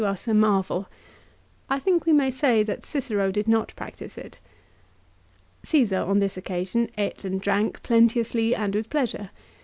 [0.03, 0.87] 203 us a marvel.
[1.69, 4.39] I think we may say that Cicero did not practise it.
[5.63, 9.29] Csesar, on this occasion, ate and drank plenteously and with pleasure.